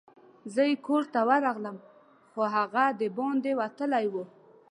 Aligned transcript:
زه 0.53 0.61
یې 0.69 0.75
کور 0.85 1.03
ته 1.13 1.19
ورغلم، 1.29 1.77
خو 2.31 2.41
هغه 2.55 2.83
دباندي 3.01 3.53
وتلی 3.59 4.05
وو. 4.13 4.23